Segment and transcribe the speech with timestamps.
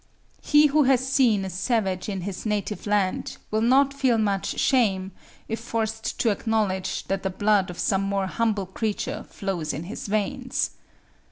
[0.41, 5.11] He who has seen a savage in his native land will not feel much shame,
[5.47, 10.07] if forced to acknowledge that the blood of some more humble creature flows in his
[10.07, 10.71] veins.